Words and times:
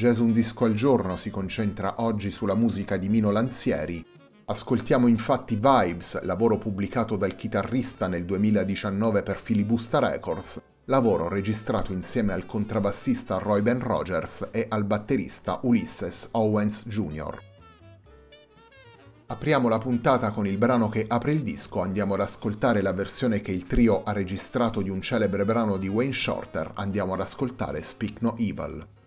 Jazz 0.00 0.18
Un 0.20 0.32
Disco 0.32 0.64
al 0.64 0.72
Giorno 0.72 1.18
si 1.18 1.28
concentra 1.28 1.96
oggi 1.98 2.30
sulla 2.30 2.54
musica 2.54 2.96
di 2.96 3.10
Mino 3.10 3.30
Lanzieri. 3.30 4.02
Ascoltiamo 4.46 5.06
infatti 5.08 5.56
Vibes, 5.56 6.22
lavoro 6.22 6.56
pubblicato 6.56 7.16
dal 7.16 7.36
chitarrista 7.36 8.08
nel 8.08 8.24
2019 8.24 9.22
per 9.22 9.36
Filibusta 9.36 9.98
Records, 9.98 10.58
lavoro 10.86 11.28
registrato 11.28 11.92
insieme 11.92 12.32
al 12.32 12.46
contrabbassista 12.46 13.36
Roy 13.36 13.60
Ben 13.60 13.78
Rogers 13.78 14.48
e 14.50 14.64
al 14.70 14.84
batterista 14.84 15.60
Ulysses 15.64 16.28
Owens 16.30 16.88
Jr. 16.88 17.38
Apriamo 19.26 19.68
la 19.68 19.76
puntata 19.76 20.30
con 20.30 20.46
il 20.46 20.56
brano 20.56 20.88
che 20.88 21.04
apre 21.06 21.32
il 21.32 21.42
disco, 21.42 21.82
andiamo 21.82 22.14
ad 22.14 22.20
ascoltare 22.20 22.80
la 22.80 22.94
versione 22.94 23.42
che 23.42 23.52
il 23.52 23.66
trio 23.66 24.02
ha 24.02 24.12
registrato 24.12 24.80
di 24.80 24.88
un 24.88 25.02
celebre 25.02 25.44
brano 25.44 25.76
di 25.76 25.88
Wayne 25.88 26.14
Shorter, 26.14 26.70
andiamo 26.76 27.12
ad 27.12 27.20
ascoltare 27.20 27.82
Speak 27.82 28.22
No 28.22 28.34
Evil. 28.38 28.98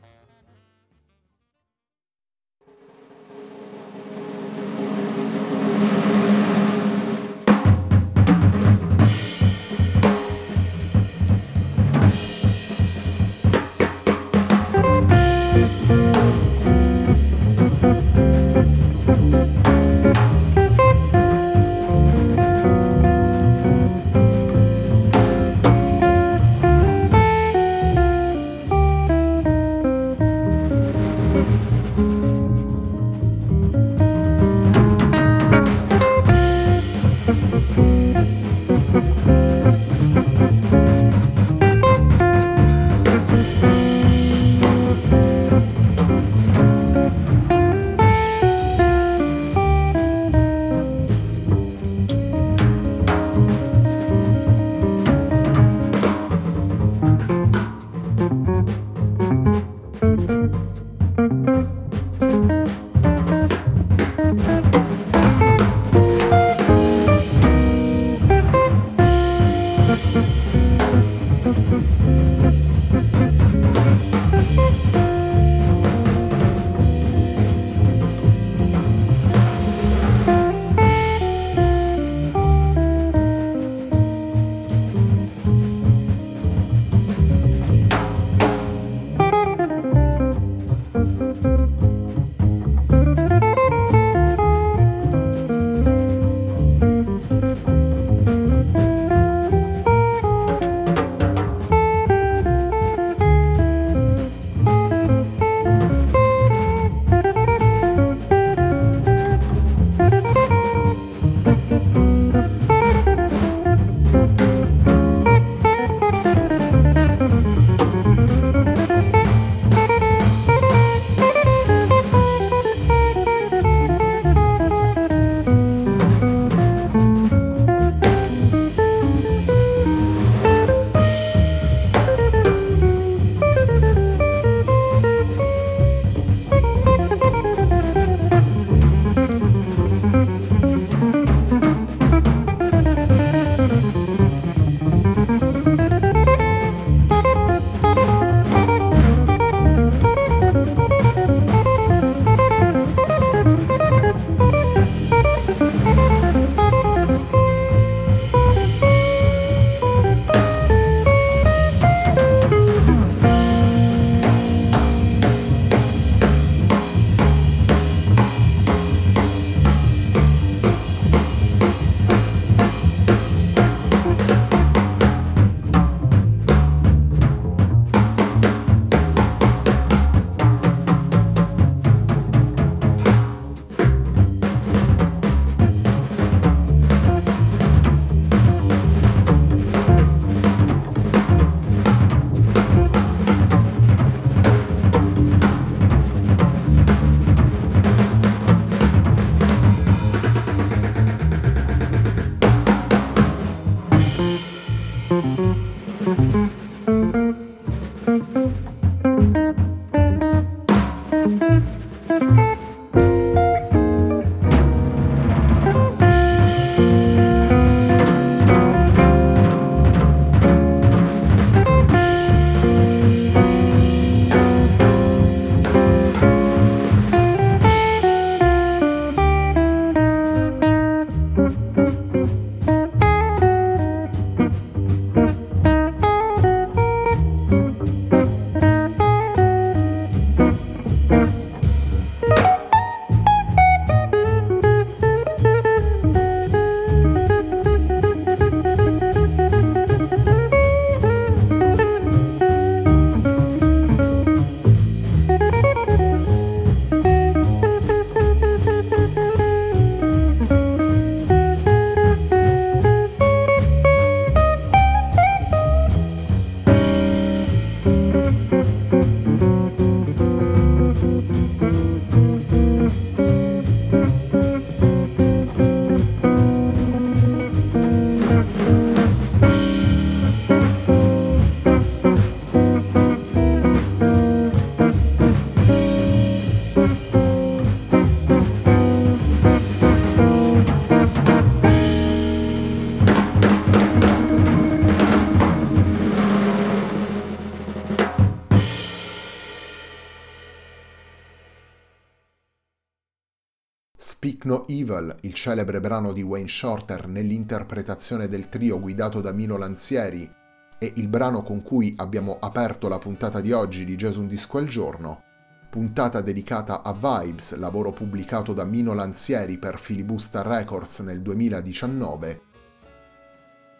Evil, 304.83 305.15
il 305.21 305.33
celebre 305.33 305.79
brano 305.79 306.11
di 306.11 306.21
Wayne 306.21 306.49
Shorter 306.49 307.07
nell'interpretazione 307.07 308.27
del 308.27 308.49
trio 308.49 308.79
guidato 308.79 309.21
da 309.21 309.31
Mino 309.31 309.57
Lanzieri, 309.57 310.29
e 310.77 310.93
il 310.97 311.07
brano 311.07 311.41
con 311.41 311.61
cui 311.61 311.93
abbiamo 311.97 312.37
aperto 312.39 312.89
la 312.89 312.99
puntata 312.99 313.39
di 313.39 313.53
oggi 313.53 313.85
di 313.85 313.95
Gesù 313.95 314.19
un 314.19 314.27
disco 314.27 314.57
al 314.57 314.67
giorno, 314.67 315.23
puntata 315.69 316.19
dedicata 316.19 316.83
a 316.83 316.91
Vibes, 316.91 317.55
lavoro 317.55 317.91
pubblicato 317.91 318.51
da 318.51 318.65
Mino 318.65 318.93
Lanzieri 318.93 319.57
per 319.57 319.79
Filibusta 319.79 320.41
Records 320.41 320.99
nel 320.99 321.21
2019. 321.21 322.41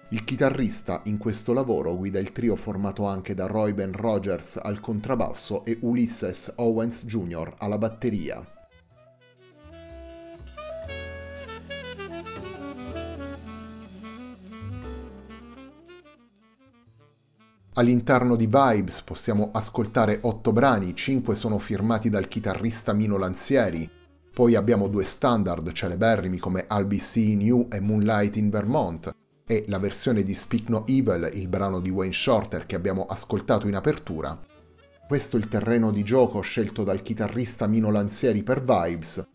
Il 0.10 0.24
chitarrista 0.24 1.02
in 1.06 1.18
questo 1.18 1.52
lavoro 1.52 1.98
guida 1.98 2.20
il 2.20 2.32
trio 2.32 2.56
formato 2.56 3.06
anche 3.06 3.34
da 3.34 3.48
Roy 3.48 3.74
Ben 3.74 3.92
Rogers 3.92 4.58
al 4.62 4.80
contrabbasso 4.80 5.66
e 5.66 5.80
Ulysses 5.82 6.54
Owens 6.58 7.06
Jr. 7.06 7.56
alla 7.58 7.78
batteria. 7.78 8.53
All'interno 17.76 18.36
di 18.36 18.46
Vibes 18.46 19.02
possiamo 19.02 19.50
ascoltare 19.52 20.20
otto 20.22 20.52
brani, 20.52 20.96
cinque 20.96 21.34
sono 21.34 21.58
firmati 21.58 22.08
dal 22.08 22.28
chitarrista 22.28 22.94
Mino 22.94 23.18
Lanzieri, 23.18 23.90
poi 24.32 24.54
abbiamo 24.54 24.88
due 24.88 25.04
standard 25.04 25.72
celeberrimi 25.72 26.38
come 26.38 26.68
Be 26.86 27.00
Seeing 27.00 27.42
You 27.42 27.68
e 27.72 27.80
Moonlight 27.80 28.36
in 28.36 28.52
Vermont, 28.52 29.12
e 29.48 29.66
la 29.70 29.80
versione 29.80 30.22
di 30.22 30.36
Speak 30.36 30.70
No 30.70 30.86
Evil, 30.86 31.28
il 31.34 31.48
brano 31.48 31.80
di 31.80 31.90
Wayne 31.90 32.14
Shorter 32.14 32.68
che 32.68 32.76
abbiamo 32.76 33.08
ascoltato 33.08 33.68
in 33.68 33.76
apertura. 33.76 34.40
Questo 35.08 35.38
è 35.38 35.40
il 35.40 35.48
terreno 35.48 35.90
di 35.90 36.04
gioco 36.04 36.42
scelto 36.42 36.84
dal 36.84 37.02
chitarrista 37.02 37.66
Mino 37.66 37.90
Lanzieri 37.90 38.44
per 38.44 38.62
Vibes, 38.62 39.28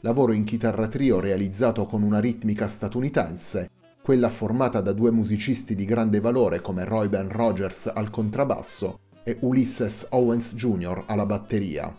lavoro 0.00 0.32
in 0.32 0.42
chitarra 0.42 0.88
trio 0.88 1.20
realizzato 1.20 1.86
con 1.86 2.02
una 2.02 2.18
ritmica 2.18 2.66
statunitense 2.66 3.70
quella 4.04 4.28
formata 4.28 4.82
da 4.82 4.92
due 4.92 5.10
musicisti 5.10 5.74
di 5.74 5.86
grande 5.86 6.20
valore 6.20 6.60
come 6.60 6.84
Roy 6.84 7.08
Ben 7.08 7.30
Rogers 7.30 7.86
al 7.86 8.10
contrabbasso 8.10 8.98
e 9.22 9.38
Ulysses 9.40 10.08
Owens 10.10 10.54
Jr. 10.56 11.04
alla 11.06 11.24
batteria. 11.24 11.98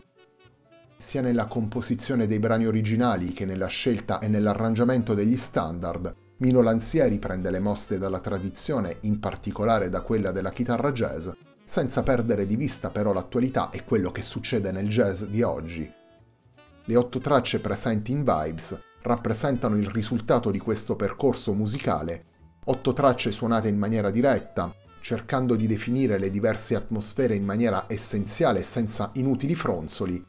Sia 0.95 1.21
nella 1.21 1.47
composizione 1.47 2.27
dei 2.27 2.37
brani 2.37 2.67
originali 2.67 3.33
che 3.33 3.45
nella 3.45 3.65
scelta 3.65 4.19
e 4.19 4.27
nell'arrangiamento 4.27 5.15
degli 5.15 5.35
standard, 5.35 6.15
Mino 6.37 6.61
Lanzieri 6.61 7.17
prende 7.17 7.49
le 7.49 7.59
mosse 7.59 7.97
dalla 7.97 8.19
tradizione, 8.19 8.97
in 9.01 9.17
particolare 9.19 9.89
da 9.89 10.01
quella 10.01 10.31
della 10.31 10.51
chitarra 10.51 10.91
jazz, 10.91 11.27
senza 11.63 12.03
perdere 12.03 12.45
di 12.45 12.55
vista 12.55 12.91
però 12.91 13.13
l'attualità 13.13 13.71
e 13.71 13.83
quello 13.83 14.11
che 14.11 14.21
succede 14.21 14.71
nel 14.71 14.89
jazz 14.89 15.23
di 15.23 15.41
oggi. 15.41 15.91
Le 16.83 16.95
otto 16.95 17.17
tracce 17.17 17.59
presenti 17.59 18.11
in 18.11 18.23
Vibes 18.23 18.79
rappresentano 19.05 19.77
il 19.77 19.87
risultato 19.87 20.49
di 20.49 20.57
questo 20.57 20.95
percorso 20.95 21.53
musicale, 21.53 22.25
otto 22.65 22.91
tracce 22.91 23.29
suonate 23.29 23.67
in 23.67 23.77
maniera 23.77 24.09
diretta, 24.09 24.73
cercando 24.99 25.55
di 25.55 25.67
definire 25.67 26.17
le 26.17 26.31
diverse 26.31 26.73
atmosfere 26.75 27.35
in 27.35 27.45
maniera 27.45 27.85
essenziale 27.87 28.63
senza 28.63 29.11
inutili 29.13 29.53
fronzoli. 29.53 30.23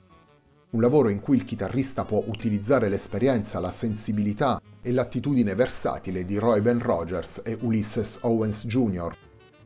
Un 0.69 0.81
lavoro 0.83 1.09
in 1.09 1.21
cui 1.21 1.37
il 1.37 1.45
chitarrista 1.45 2.05
può 2.05 2.23
utilizzare 2.27 2.91
l'esperienza, 2.91 3.61
la 3.61 3.71
sensibilità 3.71 4.61
e 4.83 4.93
l'attitudine 4.93 5.55
versatile 5.55 6.27
di 6.27 6.37
Roy 6.37 6.61
Ben 6.61 6.79
Rogers 6.79 7.41
e 7.47 7.57
Ulysses 7.63 8.19
Owens 8.23 8.67
Jr., 8.67 9.17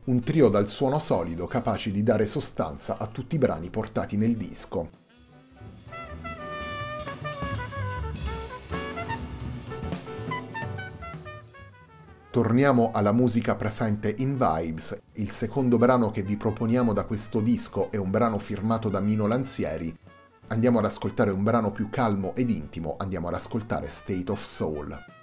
un 0.03 0.23
trio 0.23 0.47
dal 0.47 0.67
suono 0.67 0.99
solido 0.99 1.47
capaci 1.47 1.91
di 1.91 2.01
dare 2.01 2.25
sostanza 2.25 2.97
a 2.97 3.07
tutti 3.07 3.35
i 3.35 3.39
brani 3.39 3.69
portati 3.69 4.15
nel 4.15 4.37
disco. 4.37 5.00
Torniamo 12.31 12.91
alla 12.93 13.11
musica 13.11 13.57
presente 13.57 14.15
in 14.19 14.37
Vibes. 14.37 14.97
Il 15.15 15.31
secondo 15.31 15.77
brano 15.77 16.11
che 16.11 16.23
vi 16.23 16.37
proponiamo 16.37 16.93
da 16.93 17.03
questo 17.03 17.41
disco 17.41 17.91
è 17.91 17.97
un 17.97 18.09
brano 18.09 18.39
firmato 18.39 18.87
da 18.87 19.01
Mino 19.01 19.27
Lanzieri. 19.27 19.93
Andiamo 20.47 20.79
ad 20.79 20.85
ascoltare 20.85 21.31
un 21.31 21.43
brano 21.43 21.73
più 21.73 21.89
calmo 21.89 22.33
ed 22.33 22.49
intimo, 22.49 22.95
andiamo 22.97 23.27
ad 23.27 23.33
ascoltare 23.33 23.89
State 23.89 24.31
of 24.31 24.43
Soul. 24.43 25.20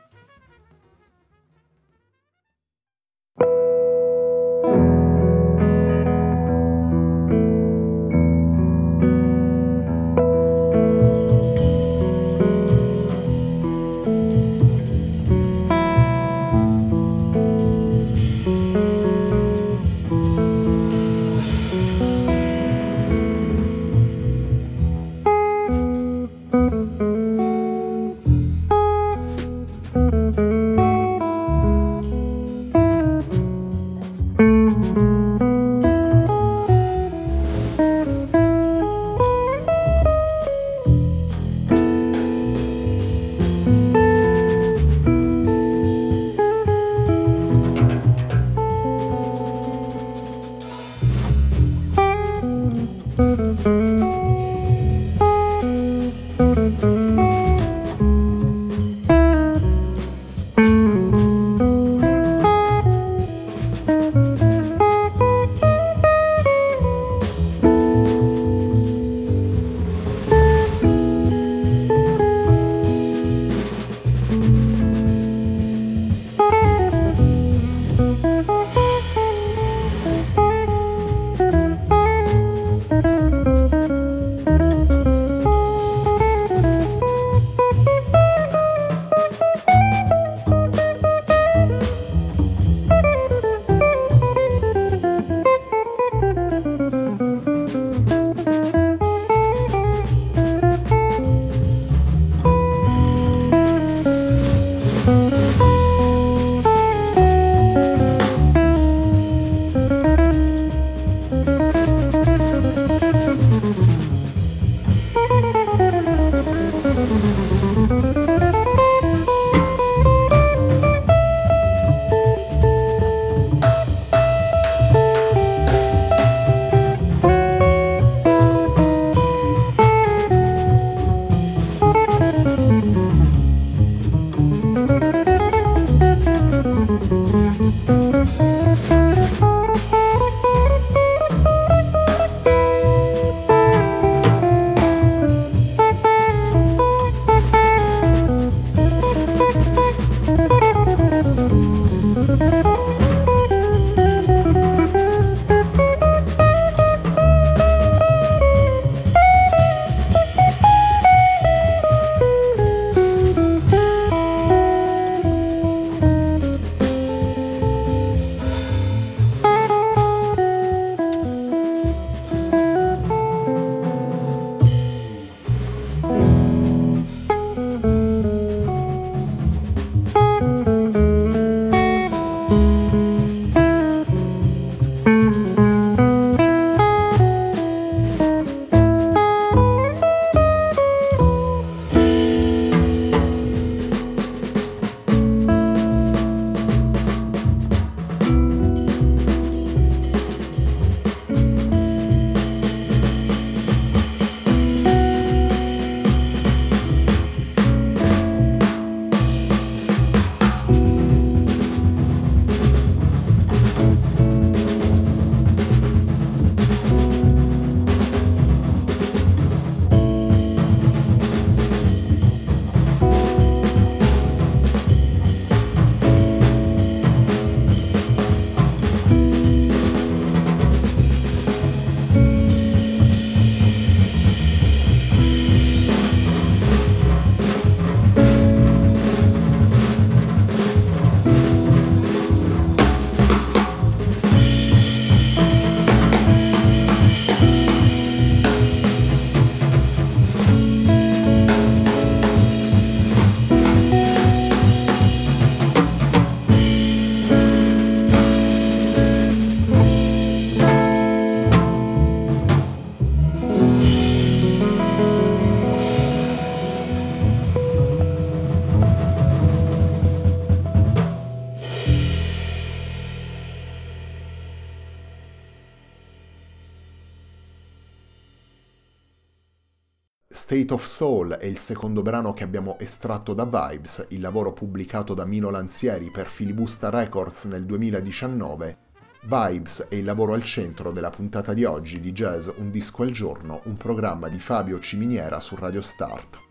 State 280.69 280.83
of 280.83 280.87
Soul 280.87 281.31
è 281.33 281.47
il 281.47 281.57
secondo 281.57 282.03
brano 282.03 282.35
che 282.35 282.45
abbiamo 282.45 282.79
estratto 282.79 283.33
da 283.33 283.47
Vibes, 283.47 284.09
il 284.11 284.21
lavoro 284.21 284.53
pubblicato 284.53 285.15
da 285.15 285.25
Mino 285.25 285.49
Lanzieri 285.49 286.11
per 286.11 286.27
Filibusta 286.27 286.91
Records 286.91 287.45
nel 287.45 287.65
2019. 287.65 288.77
Vibes 289.23 289.87
è 289.89 289.95
il 289.95 290.05
lavoro 290.05 290.35
al 290.35 290.45
centro 290.45 290.93
della 290.93 291.09
puntata 291.09 291.55
di 291.55 291.65
oggi 291.65 292.01
di 292.01 292.13
Jazz 292.13 292.51
Un 292.57 292.71
disco 292.71 293.03
al 293.03 293.13
giorno, 293.13 293.63
un 293.65 293.79
programma 293.79 294.29
di 294.29 294.39
Fabio 294.39 294.79
Ciminiera 294.79 295.41
su 295.41 295.57
Radio 295.57 295.81
Start. 295.81 296.48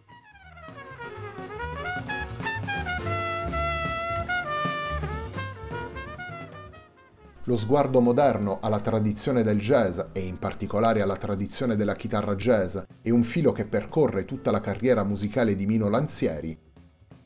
Lo 7.47 7.55
sguardo 7.55 8.01
moderno 8.01 8.59
alla 8.61 8.81
tradizione 8.81 9.41
del 9.41 9.57
jazz 9.57 10.01
e 10.11 10.19
in 10.19 10.37
particolare 10.37 11.01
alla 11.01 11.15
tradizione 11.15 11.77
della 11.77 11.95
chitarra 11.95 12.35
jazz 12.35 12.77
è 13.01 13.09
un 13.09 13.23
filo 13.23 13.53
che 13.53 13.65
percorre 13.65 14.25
tutta 14.25 14.51
la 14.51 14.59
carriera 14.59 15.05
musicale 15.05 15.55
di 15.55 15.65
Mino 15.65 15.87
Lanzieri. 15.87 16.59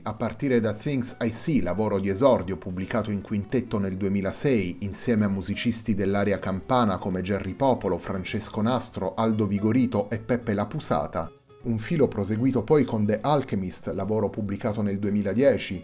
A 0.03 0.13
partire 0.13 0.59
da 0.59 0.73
Things 0.73 1.17
I 1.21 1.31
See, 1.31 1.63
lavoro 1.63 1.97
di 1.97 2.09
esordio 2.09 2.55
pubblicato 2.57 3.09
in 3.09 3.21
quintetto 3.21 3.79
nel 3.79 3.97
2006 3.97 4.77
insieme 4.81 5.25
a 5.25 5.27
musicisti 5.27 5.95
dell'area 5.95 6.37
campana 6.37 6.99
come 6.99 7.21
Gerry 7.21 7.55
Popolo, 7.55 7.97
Francesco 7.97 8.61
Nastro, 8.61 9.15
Aldo 9.15 9.47
Vigorito 9.47 10.07
e 10.11 10.19
Peppe 10.19 10.53
La 10.53 10.67
Pusata, 10.67 11.31
un 11.63 11.79
filo 11.79 12.07
proseguito 12.07 12.63
poi 12.63 12.83
con 12.83 13.07
The 13.07 13.21
Alchemist, 13.21 13.87
lavoro 13.87 14.29
pubblicato 14.29 14.83
nel 14.83 14.99
2010, 14.99 15.83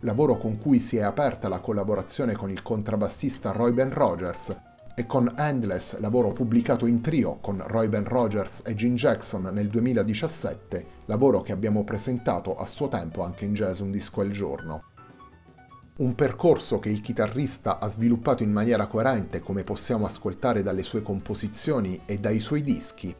lavoro 0.00 0.38
con 0.38 0.58
cui 0.58 0.80
si 0.80 0.96
è 0.96 1.02
aperta 1.02 1.48
la 1.48 1.60
collaborazione 1.60 2.34
con 2.34 2.50
il 2.50 2.62
contrabbassista 2.62 3.52
Roy 3.52 3.72
Ben 3.72 3.92
Rogers, 3.92 4.56
e 5.00 5.06
con 5.06 5.32
Endless, 5.36 5.98
lavoro 5.98 6.32
pubblicato 6.32 6.84
in 6.84 7.00
trio 7.00 7.38
con 7.40 7.62
Roy 7.66 7.88
Ben 7.88 8.04
Rogers 8.04 8.62
e 8.66 8.74
Gene 8.74 8.96
Jackson 8.96 9.48
nel 9.52 9.68
2017, 9.68 10.86
lavoro 11.06 11.40
che 11.40 11.52
abbiamo 11.52 11.84
presentato 11.84 12.56
a 12.56 12.66
suo 12.66 12.88
tempo 12.88 13.22
anche 13.22 13.46
in 13.46 13.54
Jazz 13.54 13.80
Un 13.80 13.90
Disco 13.90 14.20
al 14.20 14.30
Giorno. 14.30 14.84
Un 15.98 16.14
percorso 16.14 16.78
che 16.80 16.90
il 16.90 17.00
chitarrista 17.00 17.78
ha 17.78 17.88
sviluppato 17.88 18.42
in 18.42 18.52
maniera 18.52 18.86
coerente 18.86 19.40
come 19.40 19.64
possiamo 19.64 20.06
ascoltare 20.06 20.62
dalle 20.62 20.82
sue 20.82 21.02
composizioni 21.02 22.02
e 22.04 22.18
dai 22.18 22.40
suoi 22.40 22.62
dischi, 22.62 23.14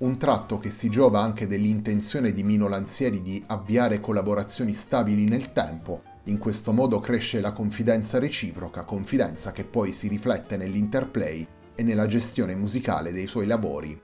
un 0.00 0.16
tratto 0.16 0.58
che 0.58 0.70
si 0.70 0.88
giova 0.88 1.20
anche 1.20 1.46
dell'intenzione 1.46 2.32
di 2.32 2.42
Mino 2.42 2.68
Lanzieri 2.68 3.20
di 3.20 3.42
avviare 3.48 4.00
collaborazioni 4.00 4.72
stabili 4.72 5.26
nel 5.26 5.52
tempo, 5.52 6.02
in 6.24 6.38
questo 6.38 6.72
modo 6.72 7.00
cresce 7.00 7.40
la 7.40 7.52
confidenza 7.52 8.18
reciproca, 8.18 8.84
confidenza 8.84 9.52
che 9.52 9.64
poi 9.64 9.92
si 9.92 10.08
riflette 10.08 10.56
nell'interplay 10.56 11.46
e 11.74 11.82
nella 11.82 12.06
gestione 12.06 12.54
musicale 12.54 13.12
dei 13.12 13.26
suoi 13.26 13.46
lavori. 13.46 14.00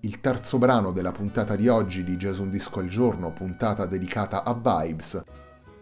Il 0.00 0.20
terzo 0.20 0.58
brano 0.58 0.92
della 0.92 1.12
puntata 1.12 1.56
di 1.56 1.68
oggi 1.68 2.04
di 2.04 2.18
Gesù 2.18 2.42
un 2.42 2.50
disco 2.50 2.80
al 2.80 2.88
giorno, 2.88 3.32
puntata 3.32 3.86
dedicata 3.86 4.44
a 4.44 4.52
Vibes, 4.52 5.22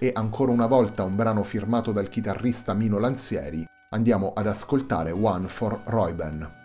e 0.03 0.11
ancora 0.13 0.51
una 0.51 0.67
volta 0.67 1.05
un 1.05 1.15
brano 1.15 1.45
firmato 1.45 1.93
dal 1.93 2.09
chitarrista 2.09 2.75
Mino 2.75 2.99
Lanzieri, 2.99 3.65
andiamo 3.91 4.33
ad 4.35 4.49
ascoltare 4.49 5.13
One 5.13 5.47
for 5.47 5.81
Royben. 5.85 6.62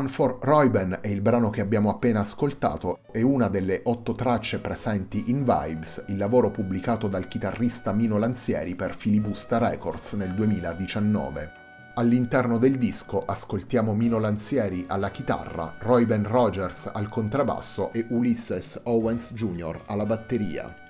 One 0.00 0.08
for 0.08 0.38
Reuben 0.40 1.00
è 1.02 1.08
il 1.08 1.20
brano 1.20 1.50
che 1.50 1.60
abbiamo 1.60 1.90
appena 1.90 2.20
ascoltato 2.20 3.00
e 3.12 3.20
una 3.20 3.48
delle 3.48 3.82
otto 3.84 4.14
tracce 4.14 4.58
presenti 4.58 5.24
in 5.26 5.44
Vibes, 5.44 6.04
il 6.08 6.16
lavoro 6.16 6.50
pubblicato 6.50 7.06
dal 7.06 7.26
chitarrista 7.26 7.92
Mino 7.92 8.16
Lanzieri 8.16 8.74
per 8.74 8.96
Filibusta 8.96 9.58
Records 9.58 10.14
nel 10.14 10.32
2019. 10.32 11.52
All'interno 11.96 12.56
del 12.56 12.78
disco 12.78 13.22
ascoltiamo 13.26 13.92
Mino 13.92 14.18
Lanzieri 14.18 14.86
alla 14.88 15.10
chitarra, 15.10 15.74
Reuben 15.78 16.26
Rogers 16.26 16.88
al 16.90 17.10
contrabbasso 17.10 17.92
e 17.92 18.06
Ulysses 18.08 18.80
Owens 18.84 19.34
Jr. 19.34 19.82
alla 19.84 20.06
batteria. 20.06 20.89